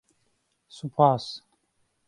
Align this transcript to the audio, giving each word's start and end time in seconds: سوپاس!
سوپاس! 0.77 1.25